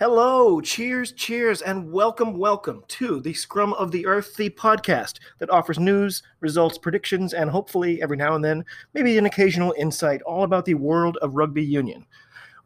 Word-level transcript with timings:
Hello, 0.00 0.62
cheers, 0.62 1.12
cheers, 1.12 1.60
and 1.60 1.92
welcome, 1.92 2.38
welcome 2.38 2.82
to 2.88 3.20
the 3.20 3.34
Scrum 3.34 3.74
of 3.74 3.90
the 3.90 4.06
Earth, 4.06 4.34
the 4.34 4.48
podcast 4.48 5.18
that 5.36 5.50
offers 5.50 5.78
news, 5.78 6.22
results, 6.40 6.78
predictions, 6.78 7.34
and 7.34 7.50
hopefully 7.50 8.00
every 8.00 8.16
now 8.16 8.34
and 8.34 8.42
then, 8.42 8.64
maybe 8.94 9.18
an 9.18 9.26
occasional 9.26 9.74
insight 9.76 10.22
all 10.22 10.44
about 10.44 10.64
the 10.64 10.72
world 10.72 11.18
of 11.18 11.34
rugby 11.34 11.62
union. 11.62 12.06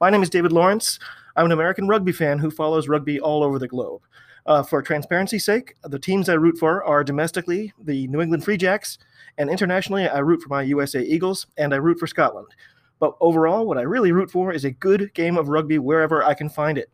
My 0.01 0.11
name 0.11 0.23
is 0.23 0.30
David 0.30 0.52
Lawrence. 0.52 1.01
I'm 1.34 1.47
an 1.47 1.51
American 1.51 1.89
rugby 1.89 2.12
fan 2.12 2.39
who 2.39 2.52
follows 2.52 2.87
rugby 2.87 3.19
all 3.19 3.42
over 3.42 3.59
the 3.59 3.66
globe. 3.66 4.03
Uh, 4.47 4.62
for 4.62 4.80
transparency's 4.80 5.45
sake, 5.45 5.75
the 5.83 5.98
teams 5.98 6.28
I 6.28 6.34
root 6.34 6.56
for 6.56 6.84
are 6.84 7.03
domestically 7.03 7.73
the 7.83 8.06
New 8.06 8.20
England 8.20 8.45
Free 8.45 8.56
Jacks, 8.56 8.98
and 9.39 9.51
internationally, 9.51 10.09
I 10.09 10.20
root 10.20 10.41
for 10.41 10.51
my 10.51 10.62
USA 10.62 11.03
Eagles, 11.03 11.48
and 11.56 11.75
I 11.75 11.78
root 11.78 11.98
for 11.98 12.06
Scotland. 12.06 12.55
But 13.01 13.16
overall, 13.20 13.66
what 13.66 13.77
I 13.77 13.83
really 13.83 14.12
root 14.12 14.30
for 14.30 14.53
is 14.53 14.64
a 14.64 14.70
good 14.70 15.12
game 15.14 15.37
of 15.37 15.48
rugby 15.48 15.80
wherever 15.80 16.23
I 16.23 16.34
can 16.34 16.48
find 16.48 16.78
it. 16.78 16.91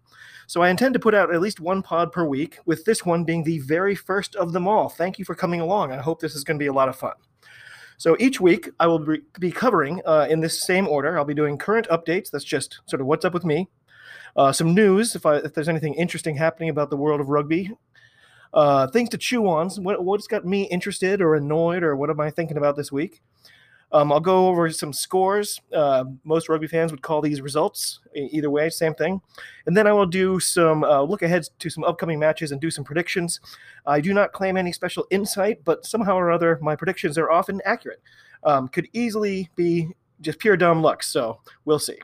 So 0.50 0.62
I 0.62 0.68
intend 0.68 0.94
to 0.94 0.98
put 0.98 1.14
out 1.14 1.32
at 1.32 1.40
least 1.40 1.60
one 1.60 1.80
pod 1.80 2.10
per 2.10 2.24
week, 2.24 2.58
with 2.66 2.84
this 2.84 3.06
one 3.06 3.22
being 3.22 3.44
the 3.44 3.60
very 3.60 3.94
first 3.94 4.34
of 4.34 4.52
them 4.52 4.66
all. 4.66 4.88
Thank 4.88 5.16
you 5.16 5.24
for 5.24 5.36
coming 5.36 5.60
along. 5.60 5.92
I 5.92 5.98
hope 5.98 6.20
this 6.20 6.34
is 6.34 6.42
going 6.42 6.56
to 6.56 6.60
be 6.60 6.66
a 6.66 6.72
lot 6.72 6.88
of 6.88 6.96
fun. 6.96 7.12
So 7.98 8.16
each 8.18 8.40
week 8.40 8.68
I 8.80 8.88
will 8.88 8.98
be 9.38 9.52
covering 9.52 10.02
uh, 10.04 10.26
in 10.28 10.40
this 10.40 10.60
same 10.60 10.88
order. 10.88 11.16
I'll 11.16 11.24
be 11.24 11.34
doing 11.34 11.56
current 11.56 11.86
updates. 11.88 12.32
That's 12.32 12.42
just 12.42 12.80
sort 12.86 13.00
of 13.00 13.06
what's 13.06 13.24
up 13.24 13.32
with 13.32 13.44
me. 13.44 13.68
Uh, 14.34 14.50
some 14.50 14.74
news, 14.74 15.14
if, 15.14 15.24
I, 15.24 15.36
if 15.36 15.54
there's 15.54 15.68
anything 15.68 15.94
interesting 15.94 16.34
happening 16.34 16.68
about 16.68 16.90
the 16.90 16.96
world 16.96 17.20
of 17.20 17.28
rugby. 17.28 17.70
Uh, 18.52 18.88
things 18.88 19.10
to 19.10 19.18
chew 19.18 19.46
on. 19.46 19.70
What, 19.84 20.04
what's 20.04 20.26
got 20.26 20.44
me 20.44 20.64
interested 20.64 21.22
or 21.22 21.36
annoyed, 21.36 21.84
or 21.84 21.94
what 21.94 22.10
am 22.10 22.18
I 22.18 22.32
thinking 22.32 22.56
about 22.56 22.74
this 22.74 22.90
week? 22.90 23.22
Um, 23.92 24.12
I'll 24.12 24.20
go 24.20 24.48
over 24.48 24.70
some 24.70 24.92
scores. 24.92 25.60
Uh, 25.72 26.04
most 26.24 26.48
rugby 26.48 26.68
fans 26.68 26.92
would 26.92 27.02
call 27.02 27.20
these 27.20 27.40
results. 27.40 28.00
Either 28.14 28.50
way, 28.50 28.70
same 28.70 28.94
thing. 28.94 29.20
And 29.66 29.76
then 29.76 29.86
I 29.86 29.92
will 29.92 30.06
do 30.06 30.38
some 30.38 30.84
uh, 30.84 31.02
look 31.02 31.22
ahead 31.22 31.48
to 31.58 31.70
some 31.70 31.84
upcoming 31.84 32.18
matches 32.18 32.52
and 32.52 32.60
do 32.60 32.70
some 32.70 32.84
predictions. 32.84 33.40
I 33.86 34.00
do 34.00 34.14
not 34.14 34.32
claim 34.32 34.56
any 34.56 34.72
special 34.72 35.06
insight, 35.10 35.64
but 35.64 35.84
somehow 35.84 36.16
or 36.16 36.30
other, 36.30 36.58
my 36.62 36.76
predictions 36.76 37.18
are 37.18 37.30
often 37.30 37.60
accurate. 37.64 38.00
Um, 38.44 38.68
could 38.68 38.88
easily 38.92 39.50
be 39.56 39.88
just 40.20 40.38
pure 40.38 40.56
dumb 40.56 40.82
luck. 40.82 41.02
So 41.02 41.40
we'll 41.64 41.78
see. 41.78 41.98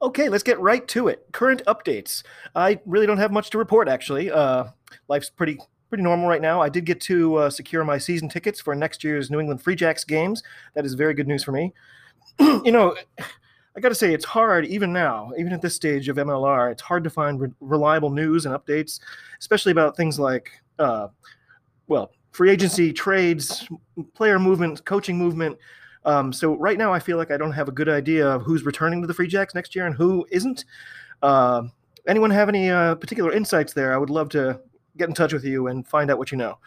Okay, 0.00 0.28
let's 0.28 0.44
get 0.44 0.60
right 0.60 0.86
to 0.88 1.08
it. 1.08 1.26
Current 1.32 1.62
updates. 1.66 2.22
I 2.54 2.80
really 2.86 3.06
don't 3.06 3.18
have 3.18 3.32
much 3.32 3.50
to 3.50 3.58
report, 3.58 3.88
actually. 3.88 4.30
Uh, 4.30 4.66
life's 5.08 5.28
pretty 5.28 5.58
pretty 5.88 6.02
normal 6.02 6.28
right 6.28 6.42
now. 6.42 6.60
I 6.60 6.68
did 6.68 6.84
get 6.84 7.00
to 7.02 7.36
uh, 7.36 7.50
secure 7.50 7.84
my 7.84 7.98
season 7.98 8.28
tickets 8.28 8.60
for 8.60 8.74
next 8.74 9.02
year's 9.02 9.30
New 9.30 9.40
England 9.40 9.62
Free 9.62 9.74
Jacks 9.74 10.04
games. 10.04 10.42
That 10.74 10.84
is 10.84 10.94
very 10.94 11.14
good 11.14 11.28
news 11.28 11.42
for 11.42 11.52
me. 11.52 11.72
you 12.40 12.72
know, 12.72 12.96
I 13.76 13.80
got 13.80 13.90
to 13.90 13.94
say, 13.94 14.12
it's 14.12 14.24
hard, 14.24 14.66
even 14.66 14.92
now, 14.92 15.30
even 15.38 15.52
at 15.52 15.62
this 15.62 15.74
stage 15.74 16.08
of 16.08 16.16
MLR, 16.16 16.72
it's 16.72 16.82
hard 16.82 17.04
to 17.04 17.10
find 17.10 17.40
re- 17.40 17.50
reliable 17.60 18.10
news 18.10 18.44
and 18.44 18.54
updates, 18.54 19.00
especially 19.38 19.72
about 19.72 19.96
things 19.96 20.18
like, 20.18 20.50
uh, 20.78 21.08
well, 21.86 22.10
free 22.32 22.50
agency, 22.50 22.92
trades, 22.92 23.68
player 24.14 24.38
movement, 24.38 24.84
coaching 24.84 25.16
movement. 25.16 25.56
Um, 26.04 26.32
so 26.32 26.56
right 26.56 26.78
now, 26.78 26.92
I 26.92 26.98
feel 26.98 27.16
like 27.16 27.30
I 27.30 27.36
don't 27.36 27.52
have 27.52 27.68
a 27.68 27.72
good 27.72 27.88
idea 27.88 28.26
of 28.26 28.42
who's 28.42 28.64
returning 28.64 29.00
to 29.00 29.06
the 29.06 29.14
Free 29.14 29.28
Jacks 29.28 29.54
next 29.54 29.74
year 29.74 29.86
and 29.86 29.94
who 29.94 30.26
isn't. 30.30 30.64
Uh, 31.22 31.62
anyone 32.06 32.30
have 32.30 32.48
any 32.48 32.70
uh, 32.70 32.94
particular 32.96 33.32
insights 33.32 33.72
there? 33.72 33.94
I 33.94 33.96
would 33.96 34.10
love 34.10 34.28
to 34.30 34.60
get 34.98 35.08
in 35.08 35.14
touch 35.14 35.32
with 35.32 35.44
you 35.44 35.68
and 35.68 35.86
find 35.86 36.10
out 36.10 36.18
what 36.18 36.30
you 36.30 36.38
know. 36.38 36.58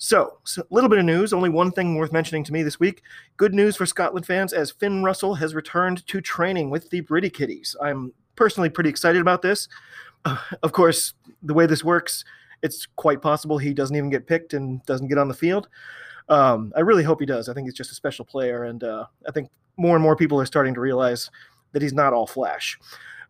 So, 0.00 0.38
a 0.56 0.62
little 0.70 0.88
bit 0.88 1.00
of 1.00 1.04
news, 1.04 1.32
only 1.32 1.50
one 1.50 1.72
thing 1.72 1.96
worth 1.96 2.12
mentioning 2.12 2.44
to 2.44 2.52
me 2.52 2.62
this 2.62 2.78
week. 2.78 3.02
Good 3.36 3.52
news 3.52 3.74
for 3.74 3.84
Scotland 3.84 4.24
fans 4.24 4.52
as 4.52 4.70
Finn 4.70 5.02
Russell 5.02 5.34
has 5.34 5.56
returned 5.56 6.06
to 6.06 6.20
training 6.20 6.70
with 6.70 6.88
the 6.90 7.00
Britty 7.00 7.28
Kitties. 7.28 7.74
I'm 7.82 8.12
personally 8.36 8.68
pretty 8.70 8.90
excited 8.90 9.20
about 9.20 9.42
this. 9.42 9.68
Uh, 10.24 10.38
of 10.62 10.72
course, 10.72 11.14
the 11.42 11.52
way 11.54 11.66
this 11.66 11.82
works, 11.82 12.24
it's 12.62 12.86
quite 12.94 13.20
possible 13.20 13.58
he 13.58 13.74
doesn't 13.74 13.96
even 13.96 14.08
get 14.08 14.28
picked 14.28 14.54
and 14.54 14.84
doesn't 14.86 15.08
get 15.08 15.18
on 15.18 15.26
the 15.26 15.34
field. 15.34 15.68
Um, 16.28 16.72
I 16.76 16.80
really 16.80 17.02
hope 17.02 17.18
he 17.18 17.26
does. 17.26 17.48
I 17.48 17.54
think 17.54 17.66
he's 17.66 17.74
just 17.74 17.90
a 17.90 17.94
special 17.94 18.24
player, 18.24 18.64
and 18.64 18.84
uh, 18.84 19.06
I 19.26 19.32
think 19.32 19.50
more 19.76 19.96
and 19.96 20.02
more 20.02 20.14
people 20.14 20.40
are 20.40 20.46
starting 20.46 20.74
to 20.74 20.80
realize 20.80 21.30
that 21.72 21.82
he's 21.82 21.92
not 21.92 22.12
all 22.12 22.26
flash. 22.26 22.78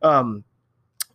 Um, 0.03 0.45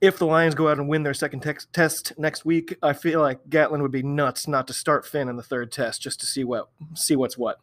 if 0.03 0.17
the 0.19 0.25
Lions 0.25 0.53
go 0.53 0.67
out 0.67 0.77
and 0.77 0.89
win 0.89 1.03
their 1.03 1.13
second 1.13 1.39
te- 1.39 1.65
test 1.71 2.11
next 2.17 2.43
week, 2.43 2.75
I 2.83 2.91
feel 2.91 3.21
like 3.21 3.45
Gatland 3.47 3.81
would 3.81 3.91
be 3.93 4.03
nuts 4.03 4.49
not 4.49 4.67
to 4.67 4.73
start 4.73 5.05
Finn 5.05 5.29
in 5.29 5.37
the 5.37 5.43
third 5.43 5.71
test 5.71 6.01
just 6.01 6.19
to 6.19 6.25
see 6.25 6.43
what 6.43 6.67
see 6.93 7.15
what's 7.15 7.37
what. 7.37 7.61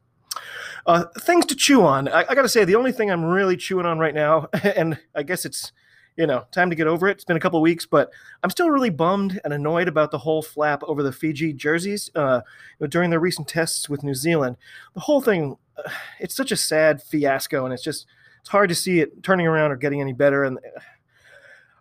Uh, 0.86 1.04
things 1.20 1.44
to 1.44 1.54
chew 1.54 1.82
on. 1.82 2.08
I, 2.08 2.24
I 2.26 2.34
got 2.34 2.42
to 2.42 2.48
say, 2.48 2.64
the 2.64 2.76
only 2.76 2.92
thing 2.92 3.10
I'm 3.10 3.26
really 3.26 3.58
chewing 3.58 3.84
on 3.84 3.98
right 3.98 4.14
now, 4.14 4.48
and 4.64 4.98
I 5.14 5.22
guess 5.22 5.44
it's 5.44 5.72
you 6.16 6.26
know 6.26 6.46
time 6.50 6.70
to 6.70 6.76
get 6.76 6.86
over 6.86 7.08
it. 7.08 7.12
It's 7.12 7.26
been 7.26 7.36
a 7.36 7.40
couple 7.40 7.60
weeks, 7.60 7.84
but 7.84 8.10
I'm 8.42 8.48
still 8.48 8.70
really 8.70 8.88
bummed 8.88 9.38
and 9.44 9.52
annoyed 9.52 9.86
about 9.86 10.10
the 10.10 10.18
whole 10.18 10.40
flap 10.40 10.82
over 10.84 11.02
the 11.02 11.12
Fiji 11.12 11.52
jerseys 11.52 12.10
uh, 12.14 12.40
during 12.88 13.10
their 13.10 13.20
recent 13.20 13.48
tests 13.48 13.90
with 13.90 14.02
New 14.02 14.14
Zealand. 14.14 14.56
The 14.94 15.00
whole 15.00 15.20
thing, 15.20 15.58
uh, 15.76 15.90
it's 16.18 16.34
such 16.34 16.52
a 16.52 16.56
sad 16.56 17.02
fiasco, 17.02 17.66
and 17.66 17.74
it's 17.74 17.84
just 17.84 18.06
it's 18.40 18.48
hard 18.48 18.70
to 18.70 18.74
see 18.74 19.00
it 19.00 19.22
turning 19.22 19.46
around 19.46 19.72
or 19.72 19.76
getting 19.76 20.00
any 20.00 20.14
better. 20.14 20.42
And 20.44 20.56
uh, 20.56 20.80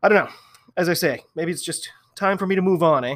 I 0.04 0.10
don't 0.10 0.26
know 0.26 0.32
as 0.78 0.90
I 0.90 0.94
say, 0.94 1.24
maybe 1.36 1.52
it's 1.52 1.64
just 1.64 1.90
time 2.16 2.38
for 2.38 2.48
me 2.48 2.56
to 2.56 2.62
move 2.62 2.84
on, 2.84 3.04
eh? 3.04 3.16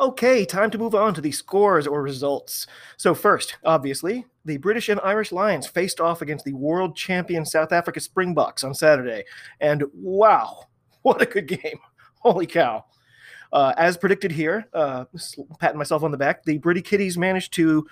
Okay, 0.00 0.46
time 0.46 0.70
to 0.70 0.78
move 0.78 0.94
on 0.94 1.12
to 1.12 1.20
the 1.20 1.30
scores 1.30 1.86
or 1.86 2.02
results. 2.02 2.66
So, 2.96 3.14
first, 3.14 3.56
obviously, 3.64 4.24
the 4.46 4.56
British 4.56 4.88
and 4.88 4.98
Irish 5.04 5.30
Lions 5.30 5.66
faced 5.66 6.00
off 6.00 6.22
against 6.22 6.46
the 6.46 6.54
world 6.54 6.96
champion 6.96 7.44
South 7.44 7.70
Africa 7.70 8.00
Springboks 8.00 8.64
on 8.64 8.72
Saturday. 8.72 9.24
And 9.60 9.84
wow, 9.92 10.64
what 11.02 11.20
a 11.20 11.26
good 11.26 11.46
game! 11.46 11.78
Holy 12.20 12.46
cow. 12.46 12.84
Uh, 13.52 13.74
as 13.76 13.96
predicted 13.96 14.32
here, 14.32 14.68
uh, 14.72 15.04
patting 15.58 15.78
myself 15.78 16.02
on 16.02 16.12
the 16.12 16.16
back, 16.16 16.44
the 16.44 16.58
Britty 16.58 16.82
Kitties 16.82 17.18
managed 17.18 17.52
to 17.54 17.86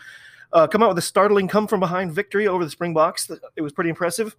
uh, 0.53 0.67
come 0.67 0.83
out 0.83 0.89
with 0.89 0.99
a 0.99 1.03
startling 1.03 1.49
come 1.49 1.67
from 1.67 1.81
behind 1.81 2.13
victory 2.13 2.49
over 2.49 2.65
the 2.65 2.71
Springboks. 2.71 3.31
It 3.57 3.63
was 3.63 3.73
pretty 3.73 3.91
impressive. 3.91 4.35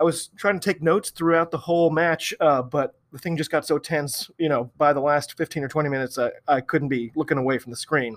I 0.00 0.04
was 0.04 0.28
trying 0.36 0.58
to 0.58 0.64
take 0.64 0.82
notes 0.82 1.10
throughout 1.10 1.50
the 1.50 1.58
whole 1.58 1.90
match, 1.90 2.34
uh, 2.40 2.62
but 2.62 2.96
the 3.12 3.18
thing 3.18 3.36
just 3.36 3.50
got 3.50 3.66
so 3.66 3.78
tense. 3.78 4.30
You 4.38 4.48
know, 4.48 4.70
by 4.76 4.92
the 4.92 5.00
last 5.00 5.36
15 5.36 5.62
or 5.62 5.68
20 5.68 5.88
minutes, 5.88 6.18
I, 6.18 6.30
I 6.48 6.60
couldn't 6.60 6.88
be 6.88 7.12
looking 7.14 7.38
away 7.38 7.58
from 7.58 7.70
the 7.70 7.76
screen. 7.76 8.16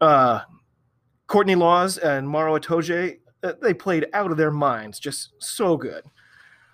Uh, 0.00 0.40
Courtney 1.26 1.54
Lawes 1.54 1.98
and 1.98 2.28
Maro 2.28 2.58
Itoje, 2.58 3.18
uh, 3.44 3.52
they 3.62 3.72
played 3.72 4.06
out 4.12 4.32
of 4.32 4.36
their 4.36 4.50
minds, 4.50 4.98
just 4.98 5.30
so 5.38 5.76
good. 5.76 6.02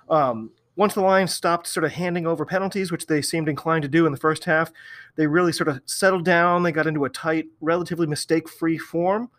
Um, 0.09 0.53
once 0.77 0.95
the 0.95 1.01
Lions 1.01 1.35
stopped 1.35 1.67
sort 1.67 1.85
of 1.85 1.93
handing 1.93 2.27
over 2.27 2.45
penalties, 2.45 2.93
which 2.93 3.07
they 3.07 3.21
seemed 3.21 3.49
inclined 3.49 3.83
to 3.83 3.89
do 3.89 4.07
in 4.07 4.13
the 4.13 4.19
first 4.19 4.45
half, 4.45 4.71
they 5.17 5.27
really 5.27 5.53
sort 5.53 5.69
of 5.69 5.81
settled 5.87 6.25
down. 6.25 6.63
They 6.63 6.73
got 6.73 6.87
into 6.87 7.05
a 7.05 7.11
tight, 7.11 7.47
relatively 7.61 8.07
mistake 8.07 8.49
free 8.49 8.79
form. 8.79 9.31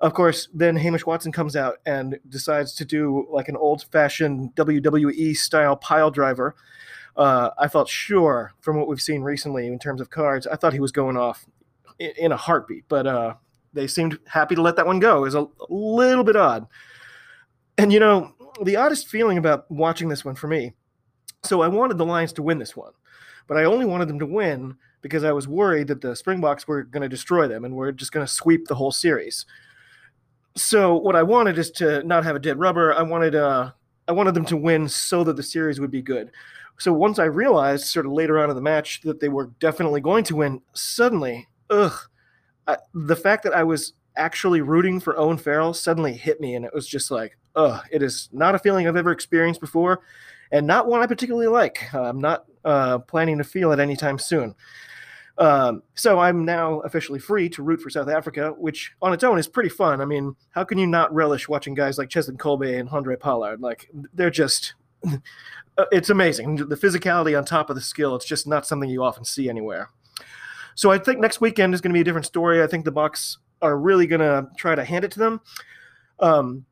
Of 0.00 0.12
course, 0.12 0.48
then 0.52 0.76
Hamish 0.76 1.06
Watson 1.06 1.32
comes 1.32 1.56
out 1.56 1.78
and 1.86 2.18
decides 2.28 2.74
to 2.74 2.84
do 2.84 3.26
like 3.30 3.48
an 3.48 3.56
old 3.56 3.84
fashioned 3.90 4.54
WWE 4.54 5.34
style 5.36 5.76
pile 5.76 6.10
driver. 6.10 6.54
Uh, 7.16 7.50
I 7.58 7.68
felt 7.68 7.88
sure 7.88 8.52
from 8.60 8.76
what 8.76 8.88
we've 8.88 9.00
seen 9.00 9.22
recently 9.22 9.68
in 9.68 9.78
terms 9.78 10.02
of 10.02 10.10
cards, 10.10 10.46
I 10.46 10.56
thought 10.56 10.74
he 10.74 10.80
was 10.80 10.92
going 10.92 11.16
off 11.16 11.46
in, 11.98 12.12
in 12.18 12.32
a 12.32 12.36
heartbeat, 12.36 12.84
but 12.88 13.06
uh, 13.06 13.34
they 13.72 13.86
seemed 13.86 14.18
happy 14.26 14.54
to 14.54 14.60
let 14.60 14.76
that 14.76 14.86
one 14.86 15.00
go. 15.00 15.24
A, 15.24 15.42
a 15.42 15.48
little 15.70 16.24
bit 16.24 16.36
odd. 16.36 16.66
And 17.78 17.90
you 17.90 18.00
know, 18.00 18.34
the 18.62 18.76
oddest 18.76 19.08
feeling 19.08 19.38
about 19.38 19.70
watching 19.70 20.10
this 20.10 20.26
one 20.26 20.34
for 20.34 20.48
me. 20.48 20.72
So 21.42 21.62
I 21.62 21.68
wanted 21.68 21.96
the 21.96 22.04
Lions 22.04 22.34
to 22.34 22.42
win 22.42 22.58
this 22.58 22.76
one, 22.76 22.92
but 23.46 23.56
I 23.56 23.64
only 23.64 23.86
wanted 23.86 24.08
them 24.08 24.18
to 24.18 24.26
win 24.26 24.76
because 25.00 25.24
I 25.24 25.32
was 25.32 25.48
worried 25.48 25.88
that 25.88 26.02
the 26.02 26.16
Springboks 26.16 26.68
were 26.68 26.82
going 26.82 27.02
to 27.02 27.08
destroy 27.08 27.48
them 27.48 27.64
and 27.64 27.74
we're 27.74 27.92
just 27.92 28.12
going 28.12 28.26
to 28.26 28.32
sweep 28.32 28.66
the 28.66 28.74
whole 28.74 28.92
series 28.92 29.46
so 30.56 30.96
what 30.96 31.16
I 31.16 31.22
wanted 31.22 31.58
is 31.58 31.70
to 31.72 32.02
not 32.02 32.24
have 32.24 32.36
a 32.36 32.40
dead 32.40 32.58
rubber. 32.58 32.94
I 32.94 33.02
wanted 33.02 33.34
uh 33.34 33.70
I 34.08 34.12
wanted 34.12 34.34
them 34.34 34.44
to 34.46 34.56
win 34.56 34.88
so 34.88 35.24
that 35.24 35.36
the 35.36 35.42
series 35.42 35.80
would 35.80 35.90
be 35.90 36.02
good. 36.02 36.30
So 36.78 36.92
once 36.92 37.18
I 37.18 37.24
realized 37.24 37.86
sort 37.86 38.06
of 38.06 38.12
later 38.12 38.38
on 38.38 38.50
in 38.50 38.56
the 38.56 38.62
match 38.62 39.00
that 39.02 39.20
they 39.20 39.28
were 39.28 39.50
definitely 39.60 40.00
going 40.00 40.24
to 40.24 40.36
win, 40.36 40.60
suddenly, 40.74 41.48
ugh, 41.70 41.94
I, 42.66 42.76
the 42.94 43.16
fact 43.16 43.42
that 43.44 43.54
I 43.54 43.64
was 43.64 43.94
actually 44.16 44.60
rooting 44.60 45.00
for 45.00 45.18
Owen 45.18 45.38
Farrell 45.38 45.74
suddenly 45.74 46.12
hit 46.14 46.40
me, 46.40 46.54
and 46.54 46.64
it 46.64 46.74
was 46.74 46.86
just 46.86 47.10
like, 47.10 47.36
ugh, 47.56 47.82
it 47.90 48.02
is 48.02 48.28
not 48.32 48.54
a 48.54 48.58
feeling 48.58 48.86
I've 48.86 48.96
ever 48.96 49.10
experienced 49.10 49.60
before. 49.60 50.02
and 50.52 50.66
not 50.66 50.86
one 50.86 51.02
I 51.02 51.06
particularly 51.06 51.48
like. 51.48 51.92
I'm 51.94 52.20
not 52.20 52.44
uh, 52.64 52.98
planning 52.98 53.38
to 53.38 53.44
feel 53.44 53.72
it 53.72 53.80
anytime 53.80 54.18
soon. 54.18 54.54
Um, 55.38 55.82
so 55.94 56.18
I'm 56.18 56.44
now 56.44 56.80
officially 56.80 57.18
free 57.18 57.48
to 57.50 57.62
root 57.62 57.80
for 57.80 57.90
South 57.90 58.08
Africa, 58.08 58.54
which 58.56 58.94
on 59.02 59.12
its 59.12 59.22
own 59.22 59.38
is 59.38 59.48
pretty 59.48 59.68
fun. 59.68 60.00
I 60.00 60.04
mean, 60.04 60.34
how 60.50 60.64
can 60.64 60.78
you 60.78 60.86
not 60.86 61.14
relish 61.14 61.48
watching 61.48 61.74
guys 61.74 61.98
like 61.98 62.08
Cheslin 62.08 62.38
Kolbe 62.38 62.78
and 62.78 62.88
Handré 62.88 63.18
Pollard? 63.18 63.60
Like, 63.60 63.90
they're 64.14 64.30
just. 64.30 64.74
It's 65.92 66.08
amazing. 66.08 66.56
The 66.56 66.74
physicality 66.74 67.36
on 67.36 67.44
top 67.44 67.68
of 67.68 67.76
the 67.76 67.82
skill, 67.82 68.16
it's 68.16 68.24
just 68.24 68.46
not 68.46 68.66
something 68.66 68.88
you 68.88 69.04
often 69.04 69.26
see 69.26 69.50
anywhere. 69.50 69.90
So 70.74 70.90
I 70.90 70.96
think 70.96 71.20
next 71.20 71.38
weekend 71.42 71.74
is 71.74 71.82
going 71.82 71.90
to 71.90 71.94
be 71.94 72.00
a 72.00 72.04
different 72.04 72.24
story. 72.24 72.62
I 72.62 72.66
think 72.66 72.86
the 72.86 72.92
Boks 72.92 73.36
are 73.60 73.76
really 73.76 74.06
going 74.06 74.22
to 74.22 74.48
try 74.56 74.74
to 74.74 74.82
hand 74.82 75.04
it 75.04 75.10
to 75.10 75.18
them. 75.18 75.40
Um, 76.18 76.64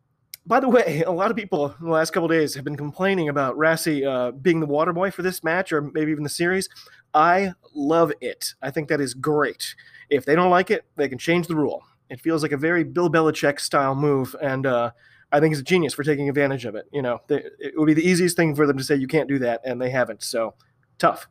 by 0.46 0.60
the 0.60 0.68
way, 0.68 1.02
a 1.06 1.10
lot 1.10 1.30
of 1.30 1.36
people 1.36 1.74
in 1.80 1.86
the 1.86 1.90
last 1.92 2.10
couple 2.12 2.28
days 2.28 2.54
have 2.54 2.64
been 2.64 2.76
complaining 2.76 3.28
about 3.28 3.56
Rassie 3.56 4.06
uh, 4.06 4.32
being 4.32 4.60
the 4.60 4.66
water 4.66 4.92
boy 4.92 5.10
for 5.10 5.22
this 5.22 5.42
match 5.42 5.72
or 5.72 5.80
maybe 5.80 6.10
even 6.10 6.24
the 6.24 6.30
series. 6.30 6.68
I 7.14 7.52
love 7.74 8.12
it. 8.20 8.54
I 8.60 8.70
think 8.70 8.88
that 8.88 9.00
is 9.00 9.14
great. 9.14 9.74
If 10.10 10.24
they 10.26 10.34
don't 10.34 10.50
like 10.50 10.70
it, 10.70 10.84
they 10.96 11.08
can 11.08 11.18
change 11.18 11.46
the 11.46 11.56
rule. 11.56 11.82
It 12.10 12.20
feels 12.20 12.42
like 12.42 12.52
a 12.52 12.56
very 12.56 12.84
Bill 12.84 13.08
Belichick 13.08 13.58
style 13.58 13.94
move, 13.94 14.36
and 14.42 14.66
uh, 14.66 14.90
I 15.32 15.40
think 15.40 15.52
he's 15.52 15.60
a 15.60 15.64
genius 15.64 15.94
for 15.94 16.04
taking 16.04 16.28
advantage 16.28 16.66
of 16.66 16.74
it. 16.74 16.86
You 16.92 17.02
know, 17.02 17.20
they, 17.28 17.42
it 17.58 17.72
would 17.76 17.86
be 17.86 17.94
the 17.94 18.06
easiest 18.06 18.36
thing 18.36 18.54
for 18.54 18.66
them 18.66 18.76
to 18.76 18.84
say 18.84 18.94
you 18.96 19.06
can't 19.06 19.28
do 19.28 19.38
that, 19.38 19.62
and 19.64 19.80
they 19.80 19.90
haven't. 19.90 20.22
So 20.22 20.54
tough. 20.98 21.26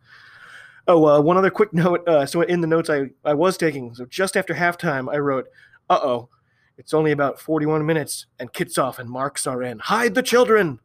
Oh, 0.88 1.06
uh, 1.06 1.21
one 1.21 1.38
other 1.38 1.51
quick 1.51 1.74
note. 1.74 2.07
Uh, 2.07 2.25
so 2.25 2.42
in 2.42 2.62
the 2.62 2.68
notes 2.68 2.89
I, 2.89 3.12
I 3.24 3.36
was 3.36 3.57
taking, 3.57 3.94
so 3.94 4.06
just 4.06 4.36
after 4.36 4.56
halftime, 4.56 5.13
I 5.13 5.19
wrote, 5.19 5.48
"Uh 5.89 6.00
oh, 6.01 6.30
it's 6.78 6.94
only 6.94 7.12
about 7.12 7.40
41 7.40 7.86
minutes, 7.86 8.25
and 8.40 8.52
Kitshoff 8.52 9.00
and 9.00 9.10
Marx 9.10 9.48
are 9.48 9.64
in. 9.64 9.80
Hide 9.80 10.16
the 10.16 10.24
children." 10.24 10.80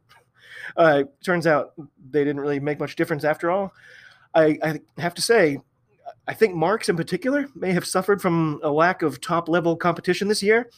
Uh, 0.77 1.03
turns 1.23 1.47
out 1.47 1.73
they 2.11 2.23
didn't 2.23 2.39
really 2.39 2.59
make 2.59 2.79
much 2.79 2.95
difference 2.95 3.23
after 3.23 3.49
all. 3.49 3.73
I, 4.35 4.59
I 4.63 4.79
have 5.01 5.15
to 5.15 5.21
say, 5.21 5.57
I 6.27 6.33
think 6.33 6.53
Marx 6.53 6.89
in 6.89 6.95
particular 6.95 7.47
may 7.55 7.71
have 7.71 7.85
suffered 7.85 8.21
from 8.21 8.59
a 8.63 8.69
lack 8.69 9.01
of 9.01 9.19
top 9.19 9.49
level 9.49 9.75
competition 9.75 10.27
this 10.27 10.43
year. 10.43 10.69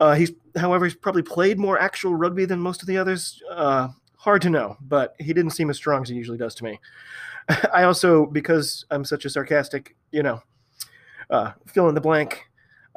Uh, 0.00 0.14
he's, 0.14 0.32
however, 0.56 0.86
he's 0.86 0.94
probably 0.94 1.22
played 1.22 1.58
more 1.58 1.78
actual 1.78 2.14
rugby 2.14 2.44
than 2.44 2.60
most 2.60 2.82
of 2.82 2.88
the 2.88 2.96
others. 2.96 3.42
Uh, 3.50 3.88
hard 4.16 4.40
to 4.42 4.50
know, 4.50 4.76
but 4.80 5.14
he 5.18 5.32
didn't 5.32 5.50
seem 5.50 5.70
as 5.70 5.76
strong 5.76 6.02
as 6.02 6.08
he 6.08 6.14
usually 6.14 6.38
does 6.38 6.54
to 6.54 6.64
me. 6.64 6.80
I 7.72 7.84
also, 7.84 8.26
because 8.26 8.84
I'm 8.90 9.04
such 9.04 9.24
a 9.24 9.30
sarcastic, 9.30 9.96
you 10.10 10.22
know, 10.22 10.42
uh, 11.30 11.52
fill 11.66 11.88
in 11.88 11.94
the 11.94 12.00
blank, 12.00 12.47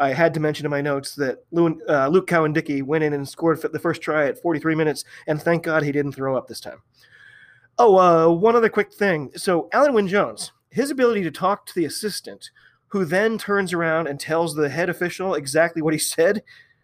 I 0.02 0.14
had 0.14 0.34
to 0.34 0.40
mention 0.40 0.66
in 0.66 0.72
my 0.72 0.82
notes 0.82 1.14
that 1.16 1.46
uh, 1.56 2.08
Luke 2.08 2.28
Cowan-Dickie 2.28 2.82
went 2.82 3.04
in 3.04 3.14
and 3.14 3.28
scored 3.28 3.62
the 3.62 3.80
first 3.80 4.02
try 4.02 4.26
at 4.26 4.42
43 4.42 4.74
minutes, 4.74 5.06
and 5.28 5.40
thank 5.40 5.64
God 5.64 5.84
he 5.84 5.92
didn't 5.92 6.14
throw 6.14 6.36
up 6.36 6.48
this 6.48 6.60
time. 6.60 6.82
Oh, 7.78 7.98
uh, 7.98 8.34
one 8.34 8.56
other 8.56 8.68
quick 8.68 8.92
thing. 8.92 9.32
So, 9.36 9.70
Alun 9.74 9.94
Wyn 9.94 10.08
Jones, 10.08 10.54
his 10.72 10.90
ability 10.90 11.22
to 11.24 11.32
talk 11.32 11.68
to 11.68 11.76
the 11.76 11.86
assistant, 11.86 12.50
who 12.88 13.06
then 13.06 13.38
turns 13.38 13.74
around 13.74 14.08
and 14.08 14.20
tells 14.20 14.56
the 14.56 14.70
head 14.70 14.90
official 14.90 15.36
exactly 15.36 15.84
what 15.84 15.94
he 15.94 16.00
said, 16.00 16.42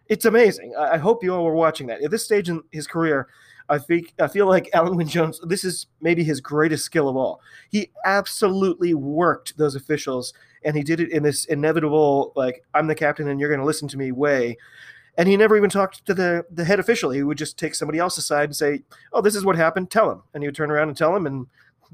it's 0.08 0.24
amazing. 0.24 0.74
I, 0.78 0.94
I 0.94 0.96
hope 0.98 1.24
you 1.24 1.34
all 1.34 1.44
were 1.44 1.54
watching 1.54 1.88
that. 1.88 2.02
At 2.02 2.12
this 2.12 2.24
stage 2.24 2.48
in 2.48 2.62
his 2.70 2.86
career, 2.86 3.28
I 3.68 3.78
think 3.78 4.14
I 4.20 4.28
feel 4.28 4.46
like 4.46 4.70
Alun 4.72 4.96
Wyn 4.96 5.08
Jones. 5.08 5.40
This 5.42 5.64
is 5.64 5.88
maybe 6.00 6.24
his 6.24 6.40
greatest 6.40 6.84
skill 6.84 7.08
of 7.08 7.16
all. 7.16 7.40
He 7.68 7.90
absolutely 8.04 8.94
worked 8.94 9.58
those 9.58 9.74
officials, 9.74 10.32
and 10.64 10.76
he 10.76 10.82
did 10.82 11.00
it 11.00 11.10
in 11.10 11.22
this 11.22 11.44
inevitable, 11.46 12.32
like 12.36 12.64
I'm 12.74 12.86
the 12.86 12.94
captain 12.94 13.28
and 13.28 13.38
you're 13.40 13.48
going 13.48 13.60
to 13.60 13.66
listen 13.66 13.88
to 13.88 13.98
me 13.98 14.12
way. 14.12 14.56
And 15.16 15.28
he 15.28 15.36
never 15.36 15.56
even 15.56 15.70
talked 15.70 16.06
to 16.06 16.14
the 16.14 16.44
the 16.50 16.64
head 16.64 16.78
official. 16.78 17.10
He 17.10 17.22
would 17.22 17.38
just 17.38 17.58
take 17.58 17.74
somebody 17.74 17.98
else 17.98 18.18
aside 18.18 18.44
and 18.44 18.56
say, 18.56 18.82
"Oh, 19.12 19.20
this 19.20 19.34
is 19.34 19.44
what 19.44 19.56
happened. 19.56 19.90
Tell 19.90 20.10
him." 20.10 20.22
And 20.32 20.42
he 20.42 20.48
would 20.48 20.54
turn 20.54 20.70
around 20.70 20.88
and 20.88 20.96
tell 20.96 21.14
him, 21.14 21.26
and 21.26 21.46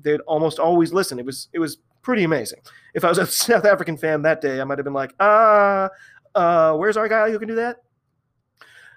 they'd 0.02 0.20
almost 0.20 0.58
always 0.58 0.92
listen. 0.92 1.18
It 1.18 1.24
was 1.24 1.48
it 1.54 1.58
was 1.58 1.78
pretty 2.02 2.24
amazing. 2.24 2.60
If 2.92 3.02
I 3.02 3.08
was 3.08 3.18
a 3.18 3.26
South 3.26 3.64
African 3.64 3.96
fan 3.96 4.20
that 4.22 4.42
day, 4.42 4.60
I 4.60 4.64
might 4.64 4.76
have 4.76 4.84
been 4.84 4.92
like, 4.92 5.14
"Ah, 5.20 5.88
uh, 6.34 6.74
where's 6.74 6.98
our 6.98 7.08
guy 7.08 7.30
who 7.30 7.38
can 7.38 7.48
do 7.48 7.54
that?" 7.54 7.78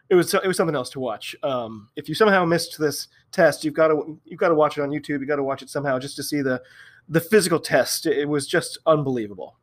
it 0.10 0.16
was 0.16 0.34
it 0.34 0.48
was 0.48 0.56
something 0.56 0.76
else 0.76 0.90
to 0.92 1.00
watch. 1.00 1.36
Um, 1.44 1.90
if 1.96 2.08
you 2.08 2.16
somehow 2.16 2.46
missed 2.46 2.80
this 2.80 3.08
test, 3.32 3.66
you've 3.66 3.74
got 3.74 3.90
to 3.90 4.20
you've 4.26 4.40
got 4.40 4.50
to 4.50 4.56
watch 4.56 4.78
it 4.78 4.82
on 4.82 4.90
YouTube. 4.90 5.10
You 5.10 5.20
have 5.20 5.28
got 5.28 5.36
to 5.38 5.44
watch 5.44 5.62
it 5.62 5.70
somehow 5.70 6.00
just 6.00 6.16
to 6.16 6.24
see 6.24 6.42
the 6.42 6.62
the 7.10 7.22
physical 7.22 7.60
test. 7.60 8.06
It 8.06 8.28
was 8.28 8.48
just 8.48 8.78
unbelievable. 8.86 9.58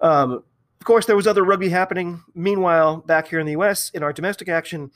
Um, 0.00 0.42
of 0.80 0.84
course, 0.84 1.06
there 1.06 1.16
was 1.16 1.26
other 1.26 1.44
rugby 1.44 1.68
happening. 1.68 2.22
Meanwhile, 2.34 2.98
back 2.98 3.28
here 3.28 3.40
in 3.40 3.46
the 3.46 3.52
U.S., 3.52 3.90
in 3.90 4.02
our 4.02 4.12
domestic 4.12 4.48
action, 4.48 4.90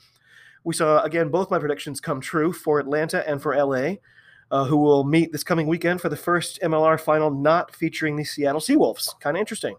we 0.63 0.73
saw 0.73 1.01
again 1.03 1.29
both 1.29 1.51
my 1.51 1.59
predictions 1.59 1.99
come 1.99 2.21
true 2.21 2.53
for 2.53 2.79
Atlanta 2.79 3.27
and 3.29 3.41
for 3.41 3.55
LA, 3.55 3.95
uh, 4.49 4.65
who 4.65 4.77
will 4.77 5.03
meet 5.03 5.31
this 5.31 5.43
coming 5.43 5.67
weekend 5.67 6.01
for 6.01 6.09
the 6.09 6.15
first 6.15 6.61
MLR 6.61 6.99
final, 6.99 7.29
not 7.29 7.75
featuring 7.75 8.15
the 8.15 8.23
Seattle 8.23 8.61
Seawolves. 8.61 9.19
Kind 9.19 9.35
of 9.35 9.41
interesting. 9.41 9.75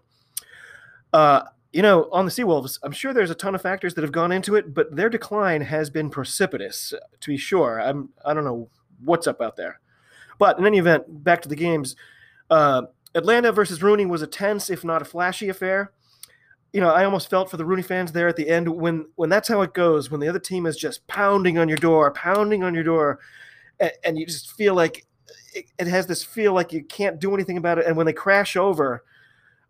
Uh, 1.11 1.43
you 1.73 1.81
know, 1.81 2.07
on 2.11 2.25
the 2.25 2.31
Seawolves, 2.31 2.79
I'm 2.83 2.91
sure 2.91 3.13
there's 3.13 3.31
a 3.31 3.35
ton 3.35 3.55
of 3.55 3.61
factors 3.61 3.95
that 3.95 4.03
have 4.03 4.11
gone 4.11 4.31
into 4.31 4.55
it, 4.55 4.73
but 4.73 4.95
their 4.95 5.09
decline 5.09 5.61
has 5.61 5.89
been 5.89 6.09
precipitous, 6.09 6.93
to 7.19 7.27
be 7.29 7.37
sure. 7.37 7.81
I'm 7.81 8.09
I 8.23 8.33
don't 8.33 8.45
know 8.45 8.69
what's 9.03 9.27
up 9.27 9.41
out 9.41 9.55
there, 9.55 9.79
but 10.37 10.59
in 10.59 10.65
any 10.65 10.77
event, 10.77 11.23
back 11.23 11.41
to 11.43 11.49
the 11.49 11.55
games. 11.55 11.95
Uh, 12.49 12.83
Atlanta 13.13 13.51
versus 13.51 13.79
RUNY 13.79 14.07
was 14.07 14.21
a 14.21 14.27
tense, 14.27 14.69
if 14.69 14.83
not 14.83 15.01
a 15.01 15.05
flashy 15.05 15.49
affair. 15.49 15.91
You 16.73 16.81
know, 16.81 16.89
I 16.89 17.05
almost 17.05 17.29
felt 17.29 17.49
for 17.49 17.57
the 17.57 17.63
RUNY 17.63 17.85
fans 17.85 18.11
there 18.11 18.27
at 18.27 18.35
the 18.35 18.49
end 18.49 18.67
when 18.67 19.07
when 19.15 19.29
that's 19.29 19.47
how 19.47 19.61
it 19.61 19.73
goes. 19.73 20.11
When 20.11 20.19
the 20.19 20.27
other 20.27 20.39
team 20.39 20.65
is 20.65 20.75
just 20.75 21.07
pounding 21.07 21.57
on 21.57 21.69
your 21.69 21.77
door, 21.77 22.11
pounding 22.11 22.63
on 22.63 22.73
your 22.73 22.83
door, 22.83 23.19
and, 23.79 23.91
and 24.03 24.19
you 24.19 24.25
just 24.25 24.51
feel 24.51 24.75
like 24.75 25.05
it, 25.53 25.65
it 25.79 25.87
has 25.87 26.05
this 26.07 26.23
feel 26.23 26.53
like 26.53 26.73
you 26.73 26.83
can't 26.83 27.19
do 27.19 27.33
anything 27.33 27.57
about 27.57 27.79
it. 27.79 27.85
And 27.85 27.95
when 27.95 28.05
they 28.05 28.13
crash 28.13 28.57
over, 28.57 29.03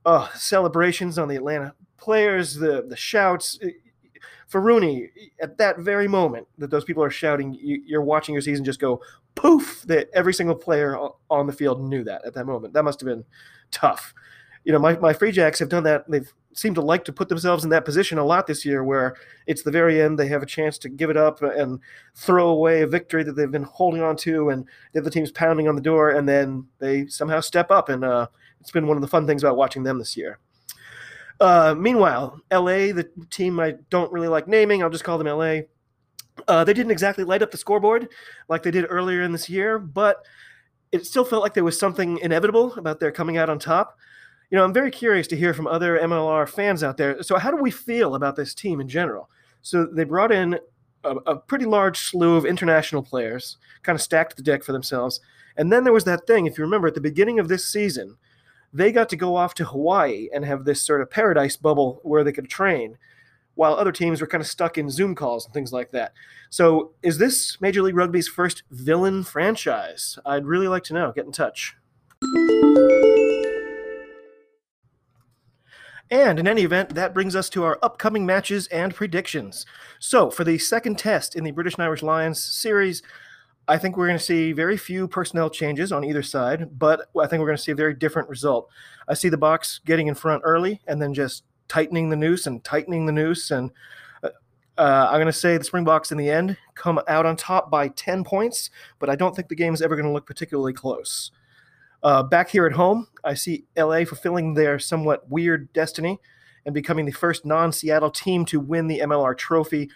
oh, 0.05 0.31
celebrations 0.33 1.19
on 1.19 1.27
the 1.27 1.35
Atlanta 1.35 1.75
players, 1.97 2.55
the 2.55 2.85
the 2.87 2.95
shouts. 2.95 3.59
For 4.47 4.61
RUNY, 4.61 5.09
at 5.41 5.57
that 5.57 5.79
very 5.79 6.07
moment 6.07 6.47
that 6.57 6.69
those 6.69 6.85
people 6.85 7.03
are 7.03 7.09
shouting, 7.09 7.53
you, 7.59 7.97
are 7.97 8.01
watching 8.01 8.33
your 8.33 8.41
season 8.41 8.63
just 8.63 8.79
go 8.79 9.01
poof. 9.33 9.83
That 9.87 10.09
every 10.13 10.33
single 10.33 10.55
player 10.55 10.97
on 11.29 11.47
the 11.47 11.53
field 11.53 11.81
knew 11.81 12.03
that 12.03 12.23
at 12.25 12.33
that 12.35 12.45
moment. 12.45 12.73
That 12.73 12.83
must 12.83 12.99
have 12.99 13.07
been 13.07 13.25
tough. 13.71 14.13
You 14.63 14.71
know, 14.71 14.79
my, 14.79 14.97
my 14.97 15.13
Free 15.13 15.31
Jacks 15.31 15.59
have 15.59 15.69
done 15.69 15.83
that. 15.83 16.09
They've 16.09 16.31
seemed 16.55 16.75
to 16.75 16.81
like 16.81 17.03
to 17.03 17.13
put 17.13 17.27
themselves 17.29 17.63
in 17.63 17.69
that 17.69 17.85
position 17.85 18.17
a 18.17 18.23
lot 18.23 18.47
this 18.47 18.65
year 18.65 18.83
where 18.83 19.15
it's 19.45 19.63
the 19.63 19.71
very 19.71 20.01
end 20.01 20.17
they 20.17 20.27
have 20.27 20.41
a 20.41 20.45
chance 20.47 20.77
to 20.77 20.89
give 20.89 21.09
it 21.09 21.17
up 21.17 21.41
and 21.41 21.79
throw 22.15 22.47
away 22.47 22.81
a 22.81 22.87
victory 22.87 23.23
that 23.23 23.33
they've 23.33 23.51
been 23.51 23.63
holding 23.63 24.01
on 24.01 24.15
to 24.15 24.49
and 24.49 24.65
the 24.93 25.01
other 25.01 25.09
team's 25.09 25.31
pounding 25.31 25.67
on 25.67 25.75
the 25.75 25.81
door 25.81 26.11
and 26.11 26.27
then 26.27 26.65
they 26.79 27.05
somehow 27.07 27.41
step 27.41 27.69
up 27.71 27.89
and 27.89 28.05
uh, 28.05 28.25
it's 28.61 28.71
been 28.71 28.87
one 28.87 28.95
of 28.95 29.01
the 29.01 29.07
fun 29.07 29.27
things 29.27 29.43
about 29.43 29.57
watching 29.57 29.83
them 29.83 29.99
this 29.99 30.15
year 30.15 30.39
uh, 31.39 31.75
meanwhile, 31.77 32.39
LA, 32.51 32.93
the 32.93 33.09
team 33.29 33.59
I 33.59 33.75
don't 33.89 34.11
really 34.11 34.27
like 34.27 34.47
naming, 34.47 34.81
I'll 34.81 34.89
just 34.89 35.03
call 35.03 35.17
them 35.17 35.27
LA. 35.27 35.61
Uh, 36.47 36.63
they 36.63 36.73
didn't 36.73 36.91
exactly 36.91 37.23
light 37.23 37.41
up 37.41 37.51
the 37.51 37.57
scoreboard 37.57 38.09
like 38.49 38.63
they 38.63 38.71
did 38.71 38.85
earlier 38.89 39.21
in 39.21 39.31
this 39.31 39.49
year, 39.49 39.79
but 39.79 40.25
it 40.91 41.05
still 41.05 41.25
felt 41.25 41.43
like 41.43 41.53
there 41.53 41.63
was 41.63 41.79
something 41.79 42.19
inevitable 42.19 42.73
about 42.75 42.99
their 42.99 43.11
coming 43.11 43.37
out 43.37 43.49
on 43.49 43.59
top. 43.59 43.97
You 44.49 44.57
know, 44.57 44.63
I'm 44.63 44.73
very 44.73 44.91
curious 44.91 45.27
to 45.27 45.37
hear 45.37 45.53
from 45.53 45.67
other 45.67 45.99
MLR 45.99 46.47
fans 46.47 46.83
out 46.83 46.97
there. 46.97 47.21
So, 47.23 47.37
how 47.37 47.51
do 47.51 47.57
we 47.57 47.71
feel 47.71 48.15
about 48.15 48.35
this 48.35 48.53
team 48.53 48.79
in 48.79 48.87
general? 48.87 49.29
So, 49.61 49.85
they 49.85 50.03
brought 50.03 50.31
in 50.31 50.59
a, 51.03 51.15
a 51.25 51.35
pretty 51.35 51.65
large 51.65 51.99
slew 51.99 52.35
of 52.35 52.45
international 52.45 53.03
players, 53.03 53.57
kind 53.83 53.95
of 53.95 54.01
stacked 54.01 54.37
the 54.37 54.43
deck 54.43 54.63
for 54.63 54.71
themselves. 54.71 55.19
And 55.57 55.71
then 55.71 55.83
there 55.83 55.93
was 55.93 56.03
that 56.03 56.27
thing, 56.27 56.45
if 56.45 56.57
you 56.57 56.63
remember, 56.63 56.87
at 56.87 56.95
the 56.95 57.01
beginning 57.01 57.39
of 57.39 57.47
this 57.47 57.67
season, 57.67 58.17
they 58.75 58.91
got 58.91 59.07
to 59.09 59.15
go 59.15 59.37
off 59.37 59.53
to 59.55 59.63
Hawaii 59.63 60.27
and 60.33 60.43
have 60.43 60.65
this 60.65 60.81
sort 60.81 61.01
of 61.01 61.09
paradise 61.09 61.55
bubble 61.55 62.01
where 62.03 62.25
they 62.25 62.33
could 62.33 62.49
train, 62.49 62.97
while 63.53 63.73
other 63.73 63.93
teams 63.93 64.19
were 64.19 64.27
kind 64.27 64.41
of 64.41 64.47
stuck 64.47 64.77
in 64.77 64.89
Zoom 64.89 65.15
calls 65.15 65.45
and 65.45 65.53
things 65.53 65.71
like 65.71 65.91
that. 65.91 66.11
So, 66.49 66.91
is 67.01 67.17
this 67.17 67.59
Major 67.61 67.81
League 67.81 67.95
Rugby's 67.95 68.27
first 68.27 68.63
villain 68.69 69.23
franchise? 69.23 70.19
I'd 70.25 70.45
really 70.45 70.67
like 70.67 70.83
to 70.85 70.93
know. 70.93 71.13
Get 71.13 71.25
in 71.25 71.31
touch. 71.31 71.77
And 76.11 76.37
in 76.37 76.47
any 76.47 76.63
event, 76.63 76.95
that 76.95 77.13
brings 77.13 77.35
us 77.35 77.49
to 77.51 77.63
our 77.63 77.79
upcoming 77.81 78.25
matches 78.25 78.67
and 78.67 78.93
predictions. 78.93 79.65
So, 79.99 80.29
for 80.29 80.43
the 80.43 80.57
second 80.57 80.99
test 80.99 81.33
in 81.33 81.45
the 81.45 81.51
British 81.51 81.75
and 81.75 81.83
Irish 81.83 82.03
Lions 82.03 82.43
series, 82.43 83.01
I 83.67 83.77
think 83.77 83.97
we're 83.97 84.07
going 84.07 84.19
to 84.19 84.23
see 84.23 84.51
very 84.51 84.77
few 84.77 85.07
personnel 85.07 85.49
changes 85.49 85.91
on 85.91 86.03
either 86.03 86.21
side, 86.21 86.77
but 86.77 87.09
I 87.19 87.27
think 87.27 87.39
we're 87.39 87.47
going 87.47 87.57
to 87.57 87.63
see 87.63 87.71
a 87.71 87.75
very 87.75 87.95
different 87.95 88.29
result. 88.29 88.69
I 89.07 89.15
see 89.15 89.29
the 89.29 89.37
Boks 89.37 89.83
getting 89.85 90.07
in 90.07 90.15
front 90.15 90.43
early 90.45 90.81
and 90.87 91.01
then 91.01 91.13
just 91.13 91.43
tightening 91.67 92.09
the 92.09 92.15
noose 92.15 92.45
and 92.45 92.63
tightening 92.63 93.05
the 93.05 93.11
noose. 93.11 93.49
And 93.49 93.71
uh, 94.23 94.29
uh 94.77 95.07
I'm 95.09 95.17
going 95.17 95.25
to 95.25 95.33
say 95.33 95.57
the 95.57 95.63
Springboks 95.63 96.11
in 96.11 96.17
the 96.17 96.29
end 96.29 96.57
come 96.75 96.99
out 97.07 97.25
on 97.25 97.35
top 97.35 97.71
by 97.71 97.87
10 97.89 98.23
points, 98.23 98.69
but 98.99 99.09
I 99.09 99.15
don't 99.15 99.35
think 99.35 99.47
the 99.47 99.55
game 99.55 99.73
is 99.73 99.81
ever 99.81 99.95
going 99.95 100.05
to 100.05 100.13
look 100.13 100.27
particularly 100.27 100.73
close. 100.73 101.31
Uh, 102.03 102.21
back 102.21 102.49
here 102.49 102.67
at 102.67 102.73
home, 102.73 103.07
I 103.23 103.33
see 103.33 103.65
LA 103.75 104.05
fulfilling 104.05 104.53
their 104.53 104.77
somewhat 104.77 105.27
weird 105.27 105.73
destiny 105.73 106.19
and 106.65 106.73
becoming 106.73 107.05
the 107.05 107.11
first 107.11 107.45
non 107.45 107.71
Seattle 107.71 108.11
team 108.11 108.45
to 108.45 108.59
win 108.59 108.87
the 108.87 108.99
MLR 108.99 109.35
trophy 109.35 109.89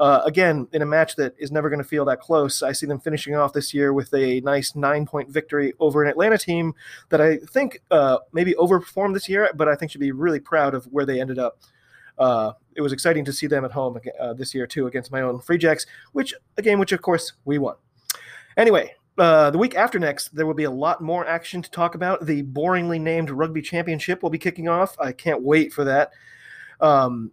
Uh, 0.00 0.22
again, 0.24 0.66
in 0.72 0.80
a 0.80 0.86
match 0.86 1.14
that 1.16 1.34
is 1.38 1.52
never 1.52 1.68
going 1.68 1.82
to 1.82 1.86
feel 1.86 2.06
that 2.06 2.20
close, 2.20 2.62
I 2.62 2.72
see 2.72 2.86
them 2.86 2.98
finishing 2.98 3.36
off 3.36 3.52
this 3.52 3.74
year 3.74 3.92
with 3.92 4.12
a 4.14 4.40
nice 4.40 4.74
nine 4.74 5.04
point 5.04 5.28
victory 5.28 5.74
over 5.78 6.02
an 6.02 6.08
Atlanta 6.08 6.38
team 6.38 6.74
that 7.10 7.20
I 7.20 7.36
think 7.36 7.82
uh, 7.90 8.16
maybe 8.32 8.54
overperformed 8.54 9.12
this 9.12 9.28
year, 9.28 9.50
but 9.54 9.68
I 9.68 9.74
think 9.74 9.92
should 9.92 10.00
be 10.00 10.10
really 10.10 10.40
proud 10.40 10.74
of 10.74 10.86
where 10.86 11.04
they 11.04 11.20
ended 11.20 11.38
up. 11.38 11.60
Uh, 12.18 12.52
it 12.74 12.80
was 12.80 12.94
exciting 12.94 13.26
to 13.26 13.32
see 13.32 13.46
them 13.46 13.62
at 13.62 13.72
home 13.72 14.00
uh, 14.18 14.32
this 14.32 14.54
year 14.54 14.66
too 14.66 14.86
against 14.86 15.12
my 15.12 15.20
own 15.20 15.38
Free 15.38 15.58
Jacks, 15.58 15.84
which 16.12 16.32
a 16.56 16.62
game 16.62 16.78
which 16.78 16.92
of 16.92 17.02
course 17.02 17.34
we 17.44 17.58
won. 17.58 17.76
Anyway, 18.56 18.94
uh, 19.18 19.50
the 19.50 19.58
week 19.58 19.74
after 19.74 19.98
next, 19.98 20.34
there 20.34 20.46
will 20.46 20.54
be 20.54 20.64
a 20.64 20.70
lot 20.70 21.02
more 21.02 21.26
action 21.26 21.60
to 21.60 21.70
talk 21.70 21.94
about. 21.94 22.24
The 22.24 22.42
boringly 22.42 22.98
named 22.98 23.28
Rugby 23.28 23.60
Championship 23.60 24.22
will 24.22 24.30
be 24.30 24.38
kicking 24.38 24.66
off. 24.66 24.96
I 24.98 25.12
can't 25.12 25.42
wait 25.42 25.74
for 25.74 25.84
that. 25.84 26.12
Um, 26.80 27.32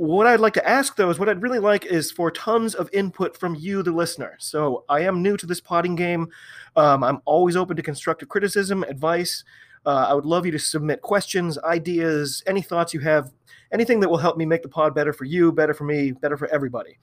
what 0.00 0.26
I'd 0.26 0.40
like 0.40 0.54
to 0.54 0.66
ask, 0.66 0.96
though, 0.96 1.10
is 1.10 1.18
what 1.18 1.28
I'd 1.28 1.42
really 1.42 1.58
like 1.58 1.84
is 1.84 2.10
for 2.10 2.30
tons 2.30 2.74
of 2.74 2.88
input 2.90 3.36
from 3.36 3.54
you, 3.54 3.82
the 3.82 3.92
listener. 3.92 4.34
So 4.38 4.82
I 4.88 5.00
am 5.00 5.22
new 5.22 5.36
to 5.36 5.44
this 5.44 5.60
potting 5.60 5.94
game. 5.94 6.30
Um, 6.74 7.04
I'm 7.04 7.20
always 7.26 7.54
open 7.54 7.76
to 7.76 7.82
constructive 7.82 8.30
criticism, 8.30 8.82
advice. 8.84 9.44
Uh, 9.84 10.06
I 10.08 10.14
would 10.14 10.24
love 10.24 10.46
you 10.46 10.52
to 10.52 10.58
submit 10.58 11.02
questions, 11.02 11.58
ideas, 11.58 12.42
any 12.46 12.62
thoughts 12.62 12.94
you 12.94 13.00
have, 13.00 13.30
anything 13.72 14.00
that 14.00 14.08
will 14.08 14.16
help 14.16 14.38
me 14.38 14.46
make 14.46 14.62
the 14.62 14.70
pod 14.70 14.94
better 14.94 15.12
for 15.12 15.26
you, 15.26 15.52
better 15.52 15.74
for 15.74 15.84
me, 15.84 16.12
better 16.12 16.38
for 16.38 16.48
everybody. 16.48 16.96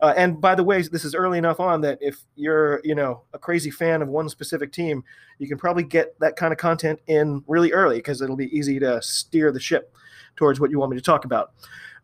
Uh, 0.00 0.14
and 0.16 0.40
by 0.40 0.54
the 0.54 0.64
way, 0.64 0.80
this 0.80 1.04
is 1.04 1.14
early 1.14 1.36
enough 1.36 1.60
on 1.60 1.82
that 1.82 1.98
if 2.00 2.20
you're, 2.34 2.80
you 2.82 2.94
know, 2.94 3.24
a 3.34 3.38
crazy 3.38 3.70
fan 3.70 4.00
of 4.00 4.08
one 4.08 4.26
specific 4.26 4.72
team, 4.72 5.04
you 5.38 5.48
can 5.48 5.58
probably 5.58 5.82
get 5.82 6.18
that 6.20 6.36
kind 6.36 6.54
of 6.54 6.58
content 6.58 6.98
in 7.08 7.44
really 7.46 7.72
early 7.72 7.96
because 7.96 8.22
it'll 8.22 8.36
be 8.36 8.56
easy 8.56 8.78
to 8.78 9.02
steer 9.02 9.52
the 9.52 9.60
ship 9.60 9.94
towards 10.34 10.60
what 10.60 10.70
you 10.70 10.78
want 10.78 10.90
me 10.90 10.96
to 10.96 11.02
talk 11.02 11.26
about. 11.26 11.52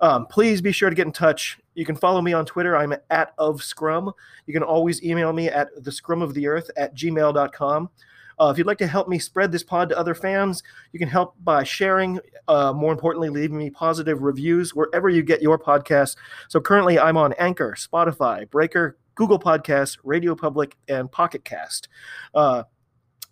Um, 0.00 0.26
please 0.26 0.60
be 0.60 0.72
sure 0.72 0.90
to 0.90 0.96
get 0.96 1.06
in 1.06 1.12
touch. 1.12 1.58
You 1.74 1.84
can 1.84 1.96
follow 1.96 2.20
me 2.22 2.32
on 2.32 2.46
Twitter. 2.46 2.76
I'm 2.76 2.94
at 3.10 3.34
of 3.38 3.62
Scrum. 3.62 4.12
You 4.46 4.52
can 4.54 4.62
always 4.62 5.02
email 5.02 5.32
me 5.32 5.48
at 5.48 5.68
the 5.82 5.92
scrum 5.92 6.22
of 6.22 6.34
the 6.34 6.46
earth 6.46 6.70
at 6.76 6.94
gmail.com. 6.94 7.90
Uh, 8.38 8.50
if 8.50 8.58
you'd 8.58 8.66
like 8.66 8.78
to 8.78 8.86
help 8.86 9.08
me 9.08 9.18
spread 9.18 9.52
this 9.52 9.62
pod 9.62 9.88
to 9.88 9.98
other 9.98 10.14
fans, 10.14 10.62
you 10.92 10.98
can 10.98 11.08
help 11.08 11.34
by 11.44 11.62
sharing. 11.62 12.18
Uh, 12.48 12.72
more 12.72 12.92
importantly, 12.92 13.28
leaving 13.28 13.56
me 13.56 13.70
positive 13.70 14.22
reviews 14.22 14.74
wherever 14.74 15.08
you 15.08 15.22
get 15.22 15.40
your 15.40 15.58
podcasts. 15.58 16.16
So 16.48 16.60
currently, 16.60 16.98
I'm 16.98 17.16
on 17.16 17.32
Anchor, 17.34 17.74
Spotify, 17.78 18.48
Breaker, 18.50 18.98
Google 19.14 19.38
Podcasts, 19.38 19.98
Radio 20.02 20.34
Public, 20.34 20.76
and 20.88 21.10
Pocket 21.10 21.44
Cast. 21.44 21.88
Uh, 22.34 22.64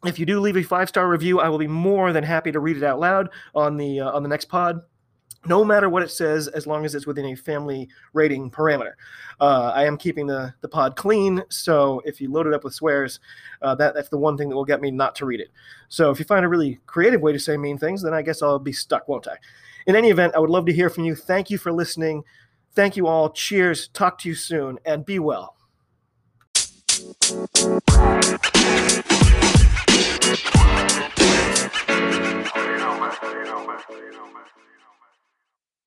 if 0.05 0.19
you 0.19 0.27
do 0.27 0.41
leave 0.41 0.57
a 0.57 0.63
five 0.63 0.89
star 0.89 1.09
review, 1.09 1.41
I 1.41 1.49
will 1.49 1.59
be 1.59 1.69
more 1.69 2.13
than 2.13 2.25
happy 2.25 2.53
to 2.53 2.61
read 2.61 2.77
it 2.77 2.83
out 2.83 2.99
loud 2.99 3.29
on 3.55 3.77
the 3.77 4.01
uh, 4.01 4.11
on 4.13 4.23
the 4.23 4.29
next 4.29 4.47
pod 4.47 4.81
no 5.47 5.65
matter 5.65 5.89
what 5.89 6.03
it 6.03 6.11
says, 6.11 6.49
as 6.49 6.67
long 6.67 6.85
as 6.85 6.95
it's 6.95 7.07
within 7.07 7.27
a 7.27 7.35
family 7.35 7.89
rating 8.13 8.51
parameter. 8.51 8.93
Uh, 9.41 9.73
I 9.75 9.85
am 9.85 9.97
keeping 9.97 10.27
the, 10.27 10.55
the 10.61 10.69
pod 10.69 10.97
clean, 10.97 11.43
so 11.49 12.01
if 12.05 12.21
you 12.21 12.31
load 12.31 12.47
it 12.47 12.55
up 12.55 12.65
with 12.65 12.75
swears, 12.75 13.21
uh, 13.61 13.75
that, 13.77 13.95
that's 13.95 14.09
the 14.09 14.19
one 14.19 14.37
thing 14.37 14.49
that 14.49 14.57
will 14.57 14.65
get 14.65 14.81
me 14.81 14.91
not 14.91 15.15
to 15.17 15.27
read 15.27 15.41
it. 15.41 15.51
So 15.89 16.11
if 16.11 16.19
you 16.19 16.25
find 16.25 16.45
a 16.45 16.49
really 16.49 16.81
creative 16.87 17.21
way 17.21 17.33
to 17.33 17.41
say 17.41 17.57
mean 17.57 17.79
things, 17.79 18.03
then 18.03 18.15
I 18.15 18.23
guess 18.23 18.43
I'll 18.43 18.59
be 18.59 18.73
stuck, 18.73 19.09
won't 19.09 19.27
I? 19.27 19.37
In 19.87 19.97
any 19.97 20.11
event, 20.11 20.35
I 20.37 20.39
would 20.39 20.51
love 20.51 20.67
to 20.67 20.73
hear 20.73 20.89
from 20.89 21.05
you. 21.05 21.17
Thank 21.17 21.51
you 21.51 21.59
for 21.59 21.73
listening. 21.73 22.23
Thank 22.75 22.97
you 22.97 23.07
all. 23.07 23.31
Cheers. 23.31 23.89
Talk 23.89 24.19
to 24.19 24.29
you 24.29 24.35
soon, 24.35 24.79
and 24.85 25.05
be 25.05 25.19
well. 25.19 25.57
You 26.93 27.19
know, 32.79 32.99
man. 32.99 33.13
You 33.23 33.45
know, 33.45 33.67
man. 33.67 33.81
You 33.91 34.13
know, 34.13 34.27
man. 34.33 34.45